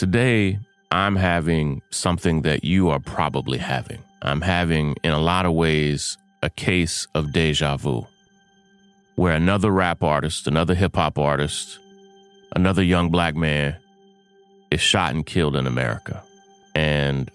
Today, 0.00 0.58
I'm 0.90 1.14
having 1.14 1.82
something 1.90 2.40
that 2.40 2.64
you 2.64 2.88
are 2.88 3.00
probably 3.00 3.58
having. 3.58 3.98
I'm 4.22 4.40
having, 4.40 4.96
in 5.04 5.12
a 5.12 5.18
lot 5.18 5.44
of 5.44 5.52
ways, 5.52 6.16
a 6.42 6.48
case 6.48 7.06
of 7.14 7.34
deja 7.34 7.76
vu, 7.76 8.06
where 9.16 9.34
another 9.34 9.70
rap 9.70 10.02
artist, 10.02 10.46
another 10.46 10.74
hip 10.74 10.96
hop 10.96 11.18
artist, 11.18 11.78
another 12.56 12.82
young 12.82 13.10
black 13.10 13.36
man 13.36 13.76
is 14.70 14.80
shot 14.80 15.12
and 15.12 15.26
killed 15.26 15.54
in 15.54 15.66
America. 15.66 16.22
And 16.74 17.30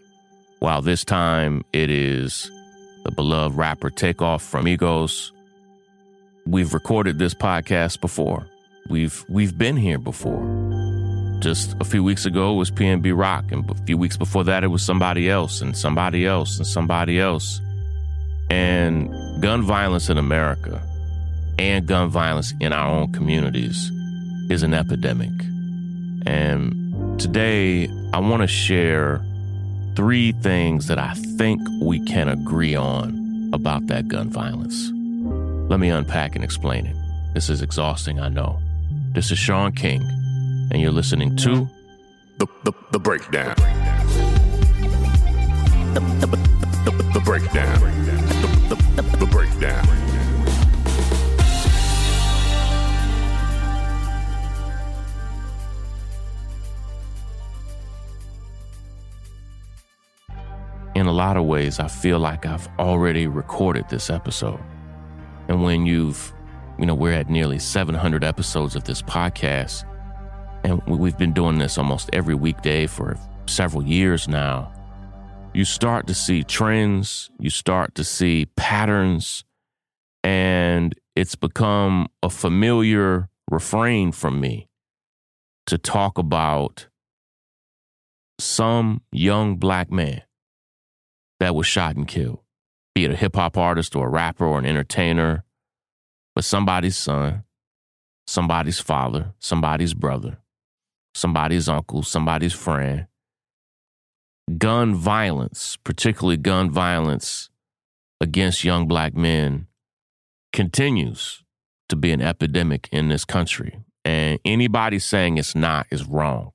while 0.57 0.81
this 0.81 1.05
time 1.05 1.63
it 1.71 1.91
is 1.91 2.49
the 3.03 3.11
beloved 3.11 3.55
rapper 3.55 3.91
Takeoff 3.91 4.41
from 4.41 4.65
Migos, 4.65 5.29
we've 6.47 6.73
recorded 6.73 7.19
this 7.19 7.35
podcast 7.35 8.01
before. 8.01 8.47
We've 8.89 9.23
we've 9.29 9.55
been 9.55 9.77
here 9.77 9.99
before. 9.99 10.74
Just 11.39 11.75
a 11.79 11.83
few 11.83 12.03
weeks 12.03 12.25
ago 12.25 12.53
it 12.53 12.57
was 12.57 12.71
PNB 12.71 13.15
Rock, 13.15 13.51
and 13.51 13.69
a 13.69 13.75
few 13.85 13.97
weeks 13.97 14.17
before 14.17 14.43
that 14.45 14.63
it 14.63 14.67
was 14.67 14.83
somebody 14.83 15.29
else, 15.29 15.61
and 15.61 15.77
somebody 15.77 16.25
else, 16.25 16.57
and 16.57 16.65
somebody 16.65 17.19
else. 17.19 17.61
And 18.49 19.11
gun 19.41 19.61
violence 19.61 20.09
in 20.09 20.17
America 20.17 20.81
and 21.57 21.87
gun 21.87 22.09
violence 22.09 22.53
in 22.59 22.73
our 22.73 22.87
own 22.87 23.11
communities 23.11 23.91
is 24.49 24.63
an 24.63 24.73
epidemic. 24.73 25.31
And 26.25 27.19
today 27.19 27.87
I 28.13 28.19
want 28.19 28.41
to 28.41 28.47
share 28.47 29.23
three 29.95 30.33
things 30.33 30.87
that 30.87 30.99
I 30.99 31.13
think 31.37 31.61
we 31.81 31.99
can 32.05 32.27
agree 32.27 32.75
on 32.75 33.49
about 33.53 33.87
that 33.87 34.07
gun 34.07 34.29
violence. 34.29 34.91
Let 35.69 35.79
me 35.79 35.89
unpack 35.89 36.35
and 36.35 36.43
explain 36.43 36.85
it. 36.85 36.95
This 37.33 37.49
is 37.49 37.61
exhausting, 37.61 38.19
I 38.19 38.29
know. 38.29 38.59
This 39.13 39.31
is 39.31 39.39
Shaun 39.39 39.71
King, 39.71 40.01
and 40.71 40.81
you're 40.81 40.91
listening 40.91 41.35
to 41.37 41.69
The, 42.37 42.47
the, 42.63 42.73
the 42.91 42.99
breakdown. 42.99 43.55
The, 45.93 45.99
the, 46.19 46.27
the, 46.85 46.91
the 47.13 47.21
breakdown. 47.23 47.79
The, 47.79 48.75
the, 48.75 49.01
the, 49.01 49.17
the 49.17 49.25
breakdown. 49.25 50.05
in 60.95 61.07
a 61.07 61.11
lot 61.11 61.35
of 61.35 61.43
ways, 61.43 61.79
I 61.79 61.89
feel 61.89 62.19
like 62.19 62.45
I've 62.45 62.67
already 62.79 63.27
recorded 63.27 63.89
this 63.89 64.09
episode. 64.09 64.61
And 65.49 65.61
when 65.61 65.85
you've, 65.85 66.33
you 66.79 66.85
know, 66.85 66.95
we're 66.95 67.13
at 67.13 67.29
nearly 67.29 67.59
700 67.59 68.23
episodes 68.23 68.75
of 68.75 68.85
this 68.85 69.01
podcast, 69.01 69.83
and 70.65 70.81
we've 70.87 71.17
been 71.17 71.31
doing 71.31 71.59
this 71.59 71.77
almost 71.77 72.09
every 72.11 72.33
weekday 72.33 72.87
for 72.87 73.15
several 73.45 73.83
years 73.83 74.27
now, 74.27 74.71
you 75.53 75.63
start 75.63 76.07
to 76.07 76.15
see 76.15 76.43
trends, 76.43 77.29
you 77.39 77.51
start 77.51 77.93
to 77.95 78.03
see 78.03 78.47
patterns, 78.57 79.43
and 80.23 80.95
it's 81.15 81.35
become 81.35 82.07
a 82.23 82.31
familiar 82.31 83.29
refrain 83.51 84.11
from 84.11 84.39
me 84.41 84.67
to 85.67 85.77
talk 85.77 86.17
about 86.17 86.87
some 88.39 89.03
young 89.11 89.57
black 89.57 89.91
man 89.91 90.23
that 91.39 91.53
was 91.53 91.67
shot 91.67 91.95
and 91.95 92.07
killed, 92.07 92.39
be 92.95 93.05
it 93.05 93.11
a 93.11 93.15
hip 93.15 93.35
hop 93.35 93.55
artist 93.55 93.95
or 93.95 94.07
a 94.07 94.09
rapper 94.09 94.45
or 94.45 94.57
an 94.57 94.65
entertainer, 94.65 95.43
but 96.33 96.43
somebody's 96.43 96.97
son, 96.97 97.43
somebody's 98.25 98.79
father, 98.79 99.33
somebody's 99.39 99.93
brother, 99.93 100.39
somebody's 101.15 101.67
uncle, 101.69 102.03
somebody's 102.03 102.53
friend. 102.53 103.07
Gun 104.57 104.93
violence, 104.93 105.77
particularly 105.83 106.37
gun 106.37 106.69
violence 106.69 107.49
against 108.21 108.63
young 108.63 108.87
black 108.87 109.15
men, 109.15 109.67
continues 110.53 111.43
to 111.89 111.95
be 111.95 112.11
an 112.11 112.21
epidemic 112.21 112.87
in 112.91 113.07
this 113.07 113.25
country. 113.25 113.79
And 114.03 114.39
anybody 114.45 114.99
saying 114.99 115.37
it's 115.37 115.55
not 115.55 115.87
is 115.89 116.05
wrong. 116.05 116.51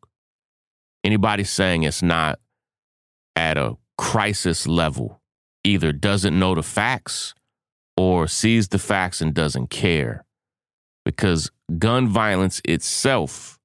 Anybody 1.02 1.42
saying 1.42 1.82
it's 1.82 2.02
not 2.02 2.38
at 3.34 3.56
a 3.56 3.76
crisis 3.98 4.66
level 4.66 5.20
either 5.64 5.92
doesn't 5.92 6.38
know 6.38 6.54
the 6.54 6.62
facts 6.62 7.34
or 7.96 8.28
sees 8.28 8.68
the 8.68 8.78
facts 8.78 9.20
and 9.20 9.34
doesn't 9.34 9.70
care. 9.70 10.24
Because 11.04 11.50
gun 11.78 12.08
violence 12.08 12.60
itself 12.64 13.59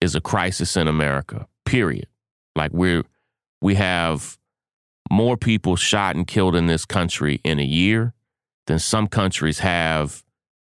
is 0.00 0.14
a 0.14 0.20
crisis 0.20 0.76
in 0.76 0.88
America, 0.88 1.46
period. 1.64 2.06
Like 2.56 2.72
we're 2.72 3.04
we 3.60 3.74
have 3.74 4.38
more 5.10 5.36
people 5.36 5.76
shot 5.76 6.16
and 6.16 6.26
killed 6.26 6.54
in 6.54 6.66
this 6.66 6.84
country 6.84 7.40
in 7.44 7.58
a 7.58 7.64
year 7.64 8.14
than 8.66 8.78
some 8.78 9.08
countries 9.08 9.60
have 9.60 10.22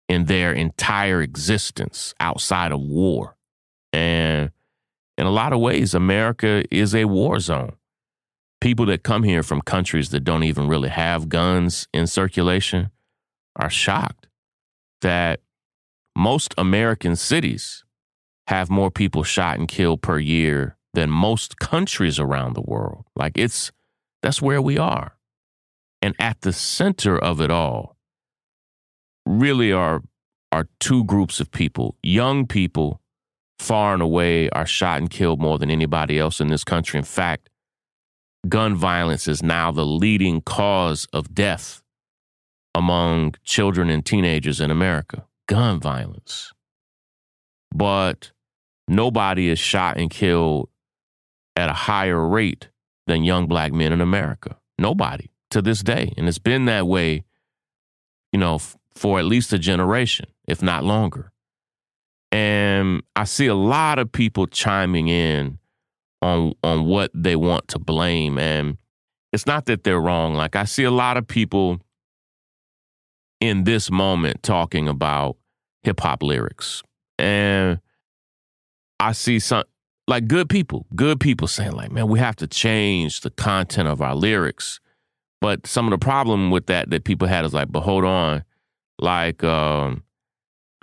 in 0.08 0.26
their 0.26 0.52
entire 0.52 1.22
existence 1.22 2.14
outside 2.20 2.72
of 2.72 2.80
war. 2.80 3.36
And 3.92 4.50
in 5.16 5.26
a 5.26 5.30
lot 5.30 5.52
of 5.52 5.60
ways, 5.60 5.94
America 5.94 6.64
is 6.70 6.94
a 6.94 7.06
war 7.06 7.40
zone 7.40 7.76
people 8.64 8.86
that 8.86 9.02
come 9.02 9.24
here 9.24 9.42
from 9.42 9.60
countries 9.60 10.08
that 10.08 10.20
don't 10.20 10.42
even 10.42 10.66
really 10.66 10.88
have 10.88 11.28
guns 11.28 11.86
in 11.92 12.06
circulation 12.06 12.90
are 13.56 13.68
shocked 13.68 14.26
that 15.02 15.40
most 16.16 16.54
American 16.56 17.14
cities 17.14 17.83
have 18.46 18.70
more 18.70 18.90
people 18.90 19.22
shot 19.22 19.58
and 19.58 19.68
killed 19.68 20.02
per 20.02 20.18
year 20.18 20.76
than 20.92 21.10
most 21.10 21.58
countries 21.58 22.18
around 22.18 22.54
the 22.54 22.62
world. 22.62 23.04
Like 23.16 23.36
it's 23.36 23.72
that's 24.22 24.40
where 24.40 24.62
we 24.62 24.78
are. 24.78 25.16
And 26.00 26.14
at 26.18 26.40
the 26.42 26.52
center 26.52 27.18
of 27.18 27.40
it 27.40 27.50
all 27.50 27.96
really 29.26 29.72
are 29.72 30.02
are 30.52 30.68
two 30.78 31.04
groups 31.04 31.40
of 31.40 31.50
people. 31.50 31.96
Young 32.02 32.46
people 32.46 33.00
far 33.58 33.94
and 33.94 34.02
away 34.02 34.48
are 34.50 34.66
shot 34.66 34.98
and 34.98 35.10
killed 35.10 35.40
more 35.40 35.58
than 35.58 35.70
anybody 35.70 36.18
else 36.18 36.40
in 36.40 36.48
this 36.48 36.64
country. 36.64 36.98
In 36.98 37.04
fact, 37.04 37.48
gun 38.48 38.74
violence 38.74 39.26
is 39.26 39.42
now 39.42 39.72
the 39.72 39.86
leading 39.86 40.40
cause 40.42 41.06
of 41.12 41.34
death 41.34 41.82
among 42.74 43.34
children 43.42 43.88
and 43.88 44.04
teenagers 44.04 44.60
in 44.60 44.70
America. 44.70 45.24
Gun 45.48 45.80
violence. 45.80 46.52
But 47.74 48.30
nobody 48.88 49.48
is 49.48 49.58
shot 49.58 49.98
and 49.98 50.10
killed 50.10 50.68
at 51.56 51.68
a 51.68 51.74
higher 51.74 52.26
rate 52.26 52.68
than 53.06 53.24
young 53.24 53.46
black 53.46 53.72
men 53.72 53.92
in 53.92 54.00
America. 54.00 54.56
Nobody 54.78 55.30
to 55.50 55.62
this 55.62 55.82
day. 55.82 56.12
And 56.16 56.28
it's 56.28 56.38
been 56.38 56.64
that 56.64 56.86
way, 56.86 57.24
you 58.32 58.38
know, 58.38 58.56
f- 58.56 58.76
for 58.94 59.18
at 59.18 59.24
least 59.24 59.52
a 59.52 59.58
generation, 59.58 60.26
if 60.46 60.62
not 60.62 60.84
longer. 60.84 61.30
And 62.32 63.02
I 63.14 63.24
see 63.24 63.46
a 63.46 63.54
lot 63.54 63.98
of 63.98 64.10
people 64.10 64.46
chiming 64.46 65.08
in 65.08 65.58
on 66.24 66.54
on 66.64 66.86
what 66.86 67.10
they 67.14 67.36
want 67.36 67.68
to 67.68 67.78
blame 67.78 68.38
and 68.38 68.78
it's 69.32 69.46
not 69.46 69.66
that 69.66 69.84
they're 69.84 70.00
wrong 70.00 70.34
like 70.34 70.56
i 70.56 70.64
see 70.64 70.84
a 70.84 70.90
lot 70.90 71.16
of 71.16 71.26
people 71.26 71.78
in 73.40 73.64
this 73.64 73.90
moment 73.90 74.42
talking 74.42 74.88
about 74.88 75.36
hip 75.82 76.00
hop 76.00 76.22
lyrics 76.22 76.82
and 77.18 77.78
i 79.00 79.12
see 79.12 79.38
some 79.38 79.64
like 80.06 80.26
good 80.26 80.48
people 80.48 80.86
good 80.94 81.20
people 81.20 81.46
saying 81.46 81.72
like 81.72 81.90
man 81.90 82.08
we 82.08 82.18
have 82.18 82.36
to 82.36 82.46
change 82.46 83.20
the 83.20 83.30
content 83.30 83.88
of 83.88 84.00
our 84.00 84.14
lyrics 84.14 84.80
but 85.40 85.66
some 85.66 85.86
of 85.86 85.90
the 85.90 86.04
problem 86.04 86.50
with 86.50 86.66
that 86.66 86.90
that 86.90 87.04
people 87.04 87.28
had 87.28 87.44
is 87.44 87.54
like 87.54 87.70
but 87.70 87.80
hold 87.80 88.04
on 88.04 88.44
like 88.98 89.42
um 89.44 90.02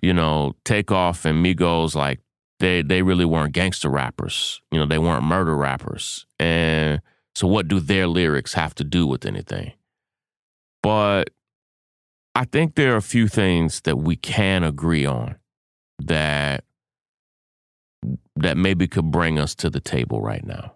you 0.02 0.14
know 0.14 0.54
takeoff 0.64 1.26
and 1.26 1.44
migos 1.46 1.96
like 1.96 2.20
they 2.62 2.82
they 2.82 3.02
really 3.02 3.26
weren't 3.26 3.52
gangster 3.52 3.90
rappers. 3.90 4.62
You 4.72 4.80
know, 4.80 4.86
they 4.86 5.00
weren't 5.00 5.24
murder 5.24 5.57
rappers. 5.57 6.25
And 6.40 7.02
so 7.36 7.48
what 7.48 7.68
do 7.68 7.80
their 7.81 8.07
lyrics 8.07 8.54
have 8.54 8.74
to 8.75 8.86
do 8.86 9.06
with 9.06 9.25
anything? 9.25 9.74
But 10.81 11.31
I 12.34 12.46
think 12.46 12.75
there 12.75 12.94
are 12.94 12.98
a 12.98 13.02
few 13.02 13.28
things 13.28 13.81
that 13.81 13.98
we 13.98 14.16
can 14.16 14.64
agree 14.64 15.06
on 15.06 15.36
that 16.00 16.64
that 18.42 18.58
maybe 18.58 18.88
could 18.88 19.12
bring 19.12 19.40
us 19.40 19.56
to 19.56 19.70
the 19.70 19.80
table 19.80 20.22
right 20.22 20.46
now. 20.46 20.76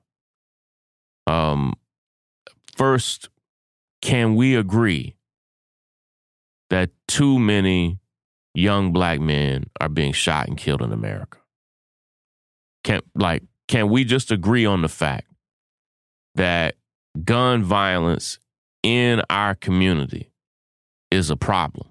Um 1.28 1.74
first, 2.76 3.30
can 4.02 4.36
we 4.36 4.56
agree 4.56 5.16
that 6.70 6.92
too 7.08 7.40
many 7.40 8.00
young 8.54 8.92
black 8.92 9.20
men 9.20 9.66
are 9.82 9.90
being 9.90 10.14
shot 10.14 10.48
and 10.48 10.58
killed 10.58 10.82
in 10.82 10.92
America? 10.92 11.40
Can 12.84 13.02
like 13.16 13.44
can 13.68 13.90
we 13.90 14.04
just 14.04 14.32
agree 14.32 14.66
on 14.66 14.82
the 14.82 14.90
fact 14.90 15.28
that 16.36 16.76
gun 17.24 17.64
violence 17.64 18.40
in 18.84 19.22
our 19.30 19.56
community 19.56 20.32
is 21.10 21.30
a 21.30 21.36
problem? 21.36 21.90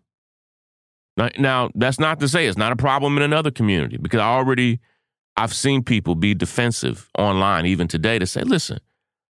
Now, 1.17 1.29
now, 1.38 1.71
that's 1.75 2.00
not 2.00 2.21
to 2.21 2.29
say 2.29 2.47
it's 2.47 2.59
not 2.59 2.73
a 2.73 2.76
problem 2.76 3.17
in 3.17 3.23
another 3.23 3.50
community 3.50 3.97
because 3.97 4.21
I 4.21 4.26
already 4.26 4.81
I've 5.36 5.54
seen 5.54 5.82
people 5.82 6.14
be 6.14 6.34
defensive 6.34 7.10
online 7.19 7.66
even 7.66 7.88
today 7.88 8.19
to 8.19 8.26
say, 8.26 8.42
listen, 8.42 8.78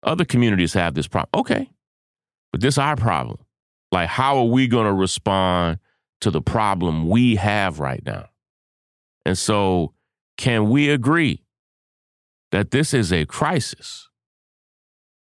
other 0.02 0.24
communities 0.24 0.74
have 0.74 0.94
this 0.94 1.06
problem. 1.06 1.30
Okay. 1.34 1.70
But 2.52 2.60
this 2.60 2.74
is 2.74 2.78
our 2.78 2.96
problem. 2.96 3.38
Like, 3.92 4.08
how 4.08 4.36
are 4.38 4.44
we 4.44 4.68
going 4.68 4.86
to 4.86 4.92
respond 4.92 5.78
to 6.20 6.30
the 6.30 6.42
problem 6.42 7.08
we 7.08 7.36
have 7.36 7.80
right 7.80 8.02
now? 8.04 8.28
And 9.24 9.38
so, 9.38 9.92
can 10.36 10.68
we 10.68 10.90
agree 10.90 11.42
that 12.52 12.70
this 12.70 12.92
is 12.92 13.12
a 13.12 13.24
crisis? 13.24 14.08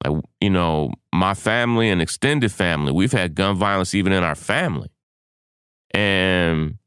Like, 0.04 0.22
you 0.40 0.50
know, 0.50 0.92
my 1.12 1.34
family 1.34 1.88
and 1.88 2.02
extended 2.02 2.52
family, 2.52 2.92
we've 2.92 3.12
had 3.12 3.34
gun 3.34 3.56
violence 3.56 3.94
even 3.94 4.12
in 4.12 4.22
our 4.22 4.34
family. 4.34 4.90
And 5.92 6.78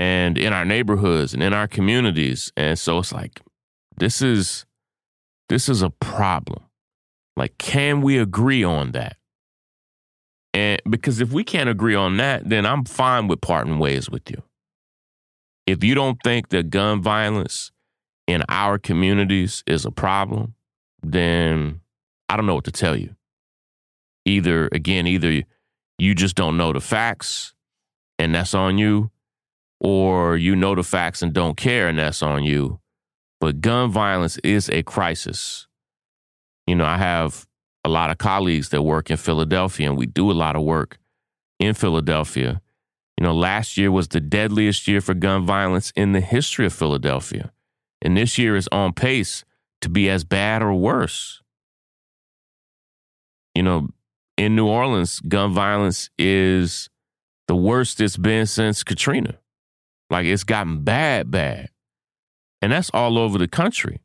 and 0.00 0.38
in 0.38 0.54
our 0.54 0.64
neighborhoods 0.64 1.34
and 1.34 1.42
in 1.42 1.52
our 1.52 1.68
communities. 1.68 2.50
And 2.56 2.78
so 2.78 2.98
it's 2.98 3.12
like 3.12 3.42
this 3.98 4.22
is 4.22 4.64
this 5.50 5.68
is 5.68 5.82
a 5.82 5.90
problem. 5.90 6.64
Like 7.36 7.58
can 7.58 8.00
we 8.00 8.16
agree 8.16 8.64
on 8.64 8.92
that? 8.92 9.16
And 10.54 10.80
because 10.88 11.20
if 11.20 11.32
we 11.32 11.44
can't 11.44 11.68
agree 11.68 11.94
on 11.94 12.16
that, 12.16 12.48
then 12.48 12.64
I'm 12.64 12.84
fine 12.84 13.28
with 13.28 13.42
parting 13.42 13.78
ways 13.78 14.08
with 14.08 14.30
you. 14.30 14.42
If 15.66 15.84
you 15.84 15.94
don't 15.94 16.18
think 16.24 16.48
that 16.48 16.70
gun 16.70 17.02
violence 17.02 17.70
in 18.26 18.42
our 18.48 18.78
communities 18.78 19.62
is 19.66 19.84
a 19.84 19.90
problem, 19.90 20.54
then 21.02 21.80
I 22.28 22.36
don't 22.36 22.46
know 22.46 22.54
what 22.54 22.64
to 22.64 22.72
tell 22.72 22.96
you. 22.96 23.14
Either, 24.24 24.68
again, 24.72 25.06
either 25.06 25.42
you 25.98 26.14
just 26.14 26.36
don't 26.36 26.56
know 26.56 26.72
the 26.72 26.80
facts 26.80 27.54
and 28.18 28.34
that's 28.34 28.54
on 28.54 28.78
you, 28.78 29.10
or 29.80 30.36
you 30.36 30.54
know 30.54 30.74
the 30.74 30.82
facts 30.82 31.22
and 31.22 31.32
don't 31.32 31.56
care 31.56 31.88
and 31.88 31.98
that's 31.98 32.22
on 32.22 32.44
you. 32.44 32.80
But 33.40 33.60
gun 33.60 33.90
violence 33.90 34.36
is 34.38 34.68
a 34.68 34.82
crisis. 34.82 35.66
You 36.66 36.76
know, 36.76 36.84
I 36.84 36.98
have 36.98 37.46
a 37.84 37.88
lot 37.88 38.10
of 38.10 38.18
colleagues 38.18 38.68
that 38.68 38.82
work 38.82 39.10
in 39.10 39.16
Philadelphia 39.16 39.88
and 39.88 39.98
we 39.98 40.06
do 40.06 40.30
a 40.30 40.32
lot 40.32 40.56
of 40.56 40.62
work 40.62 40.98
in 41.58 41.74
Philadelphia. 41.74 42.60
You 43.16 43.24
know, 43.24 43.34
last 43.34 43.76
year 43.76 43.90
was 43.90 44.08
the 44.08 44.20
deadliest 44.20 44.86
year 44.86 45.00
for 45.00 45.14
gun 45.14 45.44
violence 45.44 45.92
in 45.96 46.12
the 46.12 46.20
history 46.20 46.66
of 46.66 46.72
Philadelphia. 46.72 47.50
And 48.02 48.16
this 48.16 48.38
year 48.38 48.56
is 48.56 48.68
on 48.70 48.92
pace 48.92 49.44
to 49.80 49.88
be 49.88 50.08
as 50.08 50.24
bad 50.24 50.62
or 50.62 50.74
worse. 50.74 51.42
You 53.54 53.62
know, 53.62 53.88
in 54.36 54.54
New 54.54 54.66
Orleans, 54.66 55.20
gun 55.20 55.52
violence 55.52 56.08
is 56.18 56.88
the 57.48 57.56
worst 57.56 58.00
it's 58.00 58.16
been 58.16 58.46
since 58.46 58.82
Katrina. 58.82 59.39
Like 60.10 60.26
it's 60.26 60.44
gotten 60.44 60.82
bad, 60.82 61.30
bad. 61.30 61.70
And 62.62 62.72
that's 62.72 62.90
all 62.92 63.18
over 63.18 63.38
the 63.38 63.48
country. 63.48 64.00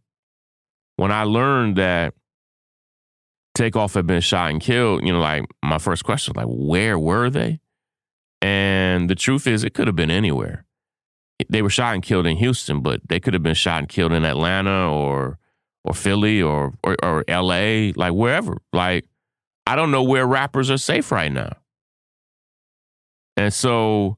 When 0.98 1.12
I 1.12 1.24
learned 1.24 1.76
that 1.76 2.14
Takeoff 3.56 3.96
had 3.96 4.08
been 4.08 4.22
shot 4.22 4.52
and 4.52 4.62
killed, 4.62 5.06
you 5.06 5.12
know, 5.12 5.20
like 5.20 5.44
my 5.64 5.78
first 5.78 6.04
question 6.04 6.34
was 6.34 6.46
like, 6.46 6.48
where 6.50 6.98
were 6.98 7.30
they? 7.30 7.60
And 8.42 9.10
the 9.10 9.16
truth 9.16 9.48
is, 9.48 9.64
it 9.64 9.74
could 9.74 9.88
have 9.88 9.96
been 9.96 10.12
anywhere. 10.12 10.66
They 11.50 11.62
were 11.62 11.70
shot 11.70 11.96
and 11.96 12.04
killed 12.04 12.28
in 12.28 12.38
Houston, 12.38 12.82
but 12.82 13.02
they 13.10 13.20
could 13.20 13.34
have 13.34 13.44
been 13.44 13.56
shot 13.56 13.80
and 13.80 13.90
killed 13.90 14.14
in 14.14 14.24
Atlanta 14.24 14.90
or 14.90 15.38
or 15.84 15.94
Philly 15.94 16.42
or, 16.42 16.74
or 16.84 16.96
or 17.04 17.24
LA, 17.28 17.92
like 17.96 18.14
wherever. 18.14 18.58
Like 18.72 19.06
I 19.68 19.76
don't 19.76 19.92
know 19.92 20.04
where 20.04 20.26
rappers 20.26 20.70
are 20.70 20.78
safe 20.78 21.12
right 21.12 21.32
now. 21.32 21.58
And 23.36 23.54
so, 23.54 24.18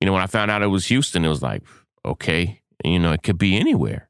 you 0.00 0.06
know, 0.06 0.12
when 0.12 0.22
I 0.22 0.26
found 0.26 0.50
out 0.50 0.62
it 0.62 0.68
was 0.68 0.86
Houston, 0.86 1.24
it 1.24 1.28
was 1.28 1.42
like, 1.42 1.62
okay, 2.04 2.60
you 2.84 2.98
know, 2.98 3.12
it 3.12 3.22
could 3.22 3.38
be 3.38 3.56
anywhere. 3.56 4.08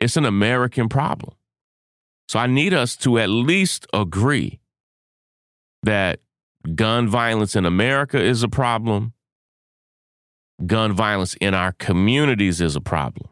It's 0.00 0.16
an 0.16 0.24
American 0.24 0.88
problem. 0.88 1.34
So 2.28 2.38
I 2.38 2.46
need 2.46 2.74
us 2.74 2.96
to 2.98 3.18
at 3.18 3.28
least 3.28 3.86
agree 3.92 4.60
that 5.82 6.20
gun 6.74 7.08
violence 7.08 7.56
in 7.56 7.64
America 7.64 8.22
is 8.22 8.42
a 8.42 8.48
problem. 8.48 9.14
Gun 10.66 10.92
violence 10.92 11.34
in 11.40 11.54
our 11.54 11.72
communities 11.72 12.60
is 12.60 12.76
a 12.76 12.80
problem. 12.80 13.30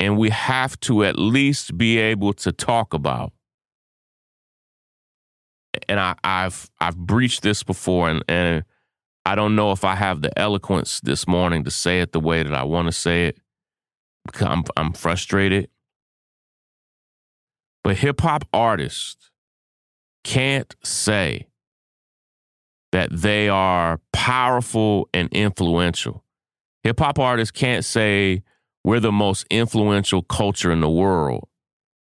And 0.00 0.18
we 0.18 0.30
have 0.30 0.78
to 0.80 1.04
at 1.04 1.18
least 1.18 1.78
be 1.78 1.98
able 1.98 2.32
to 2.34 2.50
talk 2.50 2.92
about 2.92 3.32
and 5.88 5.98
I, 5.98 6.14
have 6.24 6.70
I've 6.80 6.96
breached 6.96 7.42
this 7.42 7.62
before, 7.62 8.08
and, 8.08 8.24
and 8.28 8.64
I 9.24 9.34
don't 9.34 9.54
know 9.54 9.72
if 9.72 9.84
I 9.84 9.94
have 9.94 10.22
the 10.22 10.36
eloquence 10.38 11.00
this 11.00 11.26
morning 11.26 11.64
to 11.64 11.70
say 11.70 12.00
it 12.00 12.12
the 12.12 12.20
way 12.20 12.42
that 12.42 12.54
I 12.54 12.64
want 12.64 12.88
to 12.88 12.92
say 12.92 13.26
it. 13.26 13.38
I'm 14.40 14.64
I'm 14.76 14.92
frustrated. 14.92 15.68
But 17.84 17.98
hip 17.98 18.20
hop 18.20 18.44
artists 18.52 19.30
can't 20.22 20.74
say 20.84 21.48
that 22.92 23.10
they 23.10 23.48
are 23.48 24.00
powerful 24.12 25.08
and 25.12 25.28
influential. 25.32 26.24
Hip 26.84 27.00
hop 27.00 27.18
artists 27.18 27.50
can't 27.50 27.84
say 27.84 28.42
we're 28.84 29.00
the 29.00 29.12
most 29.12 29.46
influential 29.50 30.22
culture 30.22 30.70
in 30.70 30.80
the 30.80 30.90
world, 30.90 31.48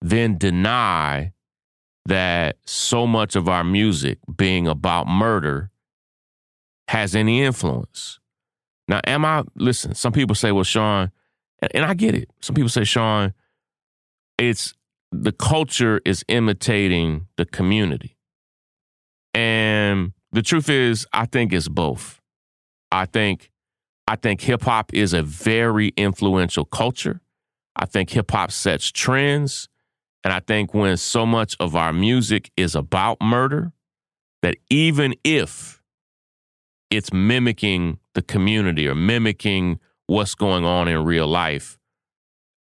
then 0.01 0.39
deny 0.39 1.33
that 2.09 2.57
so 2.65 3.07
much 3.07 3.37
of 3.37 3.49
our 3.49 3.63
music 3.63 4.19
being 4.37 4.67
about 4.67 5.07
murder 5.07 5.71
has 6.89 7.15
any 7.15 7.43
influence. 7.43 8.19
Now, 8.89 9.01
am 9.07 9.27
I, 9.27 9.45
listen, 9.55 9.95
some 9.95 10.13
people 10.13 10.35
say, 10.35 10.51
well, 10.51 10.65
Shaun, 10.65 11.11
and, 11.61 11.71
and 11.75 11.85
I 11.85 11.93
get 11.93 12.15
it. 12.15 12.31
Some 12.41 12.55
people 12.55 12.71
say, 12.71 12.85
Shaun, 12.85 13.35
it's 14.39 14.73
the 15.13 15.33
culture 15.33 16.01
is 16.07 16.25
imitating 16.29 17.27
the 17.37 17.45
community. 17.45 18.17
And 19.35 20.13
the 20.33 20.43
truth 20.43 20.71
is, 20.71 21.07
I 21.13 21.27
think 21.27 21.53
it's 21.53 21.69
both. 21.69 22.21
I 22.91 23.05
think 23.05 23.51
I 24.07 24.17
think 24.17 24.41
hip 24.41 24.63
hop 24.63 24.95
is 24.95 25.13
a 25.13 25.23
very 25.23 25.89
influential 25.99 26.65
culture. 26.65 27.21
I 27.77 27.85
think 27.85 28.09
hip 28.11 28.31
hop 28.31 28.51
sets 28.51 28.91
trends. 28.91 29.69
And 30.29 30.35
I 30.35 30.41
think 30.41 30.75
when 30.75 30.95
so 30.99 31.25
much 31.25 31.57
of 31.59 31.75
our 31.75 31.91
music 31.91 32.51
is 32.55 32.75
about 32.75 33.17
murder, 33.19 33.73
that 34.43 34.57
even 34.69 35.15
if 35.25 35.83
it's 36.91 37.11
mimicking 37.15 37.99
the 38.15 38.21
community 38.21 38.87
or 38.87 38.95
mimicking 38.95 39.81
what's 40.07 40.35
going 40.35 40.67
on 40.67 40.87
in 40.87 41.03
real 41.03 41.27
life, 41.27 41.79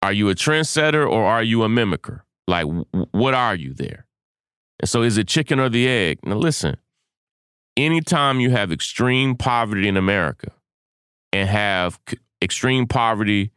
are 0.00 0.14
you 0.14 0.30
a 0.30 0.34
trendsetter 0.34 1.06
or 1.06 1.26
are 1.26 1.42
you 1.42 1.62
a 1.62 1.68
mimicker? 1.68 2.22
Like, 2.46 2.64
what 3.10 3.34
are 3.34 3.54
you 3.54 3.74
there? 3.74 4.06
And 4.80 4.88
so, 4.88 5.02
is 5.02 5.18
it 5.18 5.28
chicken 5.28 5.60
or 5.60 5.68
the 5.68 5.86
egg? 5.86 6.20
Now, 6.24 6.36
listen, 6.36 6.78
anytime 7.76 8.40
you 8.40 8.48
have 8.48 8.72
extreme 8.72 9.36
poverty 9.36 9.88
in 9.88 9.98
America 9.98 10.52
and 11.34 11.46
have 11.50 12.00
extreme 12.40 12.86
poverty 12.86 13.52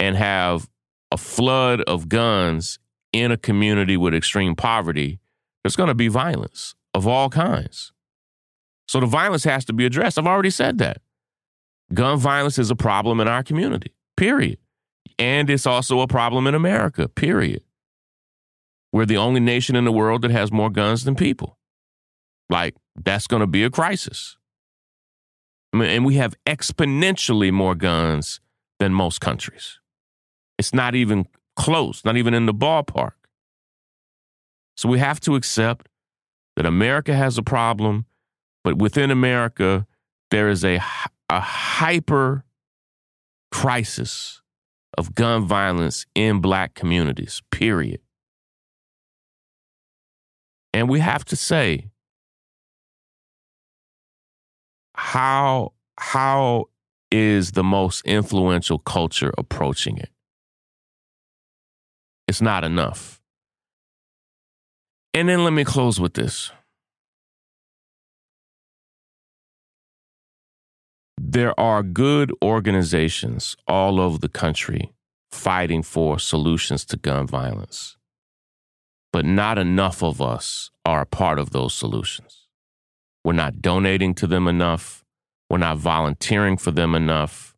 and 0.00 0.16
have 0.16 0.70
a 1.10 1.18
flood 1.18 1.82
of 1.82 2.08
guns 2.08 2.78
in 3.12 3.30
a 3.30 3.36
community 3.36 3.96
with 3.96 4.14
extreme 4.14 4.54
poverty, 4.54 5.20
there's 5.62 5.76
going 5.76 5.88
to 5.88 5.94
be 5.94 6.08
violence 6.08 6.74
of 6.94 7.06
all 7.06 7.28
kinds. 7.28 7.92
So 8.88 9.00
the 9.00 9.06
violence 9.06 9.44
has 9.44 9.64
to 9.66 9.72
be 9.72 9.86
addressed. 9.86 10.18
I've 10.18 10.26
already 10.26 10.50
said 10.50 10.78
that. 10.78 11.00
Gun 11.94 12.18
violence 12.18 12.58
is 12.58 12.70
a 12.70 12.76
problem 12.76 13.20
in 13.20 13.28
our 13.28 13.42
community, 13.42 13.94
period. 14.16 14.58
And 15.18 15.50
it's 15.50 15.66
also 15.66 16.00
a 16.00 16.06
problem 16.06 16.46
in 16.46 16.54
America, 16.54 17.08
period. 17.08 17.62
We're 18.92 19.06
the 19.06 19.16
only 19.16 19.40
nation 19.40 19.76
in 19.76 19.84
the 19.84 19.92
world 19.92 20.22
that 20.22 20.30
has 20.30 20.52
more 20.52 20.70
guns 20.70 21.04
than 21.04 21.14
people. 21.14 21.58
Like, 22.50 22.74
that's 22.96 23.26
going 23.26 23.40
to 23.40 23.46
be 23.46 23.64
a 23.64 23.70
crisis. 23.70 24.36
I 25.72 25.78
mean, 25.78 25.88
and 25.88 26.04
we 26.04 26.16
have 26.16 26.34
exponentially 26.46 27.50
more 27.50 27.74
guns 27.74 28.40
than 28.78 28.92
most 28.92 29.20
countries. 29.20 29.78
It's 30.58 30.74
not 30.74 30.94
even 30.94 31.26
close, 31.56 32.04
not 32.04 32.16
even 32.16 32.34
in 32.34 32.46
the 32.46 32.54
ballpark. 32.54 33.12
So 34.76 34.88
we 34.88 34.98
have 34.98 35.20
to 35.20 35.34
accept 35.34 35.88
that 36.56 36.66
America 36.66 37.14
has 37.14 37.38
a 37.38 37.42
problem, 37.42 38.06
but 38.64 38.78
within 38.78 39.10
America, 39.10 39.86
there 40.30 40.48
is 40.48 40.64
a, 40.64 40.80
a 41.28 41.40
hyper 41.40 42.44
crisis 43.50 44.40
of 44.96 45.14
gun 45.14 45.46
violence 45.46 46.06
in 46.14 46.40
black 46.40 46.74
communities, 46.74 47.42
period. 47.50 48.00
And 50.74 50.88
we 50.88 51.00
have 51.00 51.24
to 51.26 51.36
say, 51.36 51.88
how, 54.94 55.72
how 55.98 56.66
is 57.10 57.52
the 57.52 57.64
most 57.64 58.06
influential 58.06 58.78
culture 58.78 59.32
approaching 59.36 59.98
it? 59.98 60.11
It's 62.32 62.40
not 62.40 62.64
enough. 62.64 63.20
And 65.12 65.28
then 65.28 65.44
let 65.44 65.52
me 65.52 65.64
close 65.64 66.00
with 66.00 66.14
this. 66.14 66.50
There 71.18 71.52
are 71.60 71.82
good 71.82 72.32
organizations 72.42 73.54
all 73.68 74.00
over 74.00 74.16
the 74.16 74.30
country 74.30 74.94
fighting 75.30 75.82
for 75.82 76.18
solutions 76.18 76.86
to 76.86 76.96
gun 76.96 77.26
violence, 77.26 77.98
but 79.12 79.26
not 79.26 79.58
enough 79.58 80.02
of 80.02 80.22
us 80.22 80.70
are 80.86 81.02
a 81.02 81.06
part 81.20 81.38
of 81.38 81.50
those 81.50 81.74
solutions. 81.74 82.48
We're 83.26 83.34
not 83.34 83.60
donating 83.60 84.14
to 84.14 84.26
them 84.26 84.48
enough. 84.48 85.04
We're 85.50 85.58
not 85.58 85.76
volunteering 85.76 86.56
for 86.56 86.70
them 86.70 86.94
enough. 86.94 87.54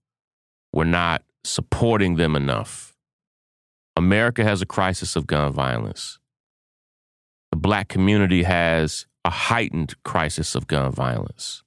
We're 0.72 0.82
not 0.82 1.22
supporting 1.44 2.16
them 2.16 2.34
enough. 2.34 2.93
America 3.96 4.42
has 4.42 4.60
a 4.60 4.66
crisis 4.66 5.16
of 5.16 5.26
gun 5.26 5.52
violence. 5.52 6.18
The 7.50 7.56
black 7.56 7.88
community 7.88 8.42
has 8.42 9.06
a 9.24 9.30
heightened 9.30 9.94
crisis 10.02 10.54
of 10.54 10.66
gun 10.66 10.90
violence. 10.92 11.62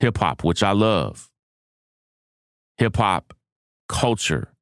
Hip 0.00 0.18
hop, 0.18 0.44
which 0.44 0.62
I 0.62 0.72
love, 0.72 1.30
hip 2.76 2.96
hop 2.96 3.32
culture 3.88 4.52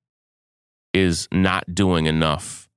is 0.93 1.27
not 1.33 1.75
doing 1.75 2.07
enough 2.07 2.69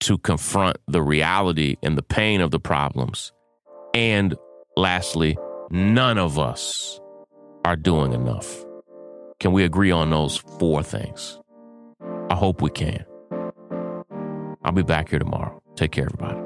to 0.00 0.16
confront 0.16 0.78
the 0.88 1.02
reality 1.02 1.76
and 1.82 1.98
the 1.98 2.02
pain 2.02 2.40
of 2.40 2.50
the 2.50 2.60
problems. 2.60 3.32
And 3.92 4.34
lastly, 4.76 5.36
none 5.70 6.18
of 6.18 6.38
us 6.38 7.00
are 7.64 7.76
doing 7.76 8.12
enough. 8.12 8.64
Can 9.40 9.52
we 9.52 9.64
agree 9.64 9.90
on 9.90 10.10
those 10.10 10.36
four 10.36 10.82
things? 10.82 11.38
I 12.34 12.36
hope 12.36 12.62
we 12.62 12.70
can. 12.70 13.04
I'll 14.64 14.72
be 14.72 14.82
back 14.82 15.10
here 15.10 15.20
tomorrow. 15.20 15.62
Take 15.76 15.92
care, 15.92 16.06
everybody. 16.06 16.36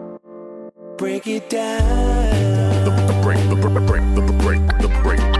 Break 0.98 1.26
it 1.26 1.48
down. 1.48 2.84
The, 2.84 2.90
the 2.90 3.18
break, 3.22 3.38
the, 3.48 3.54
the 3.54 3.80
break, 3.80 4.02
the, 4.14 4.20
the 4.20 4.32
break, 4.34 4.60
the 4.82 4.88
break. 5.02 5.37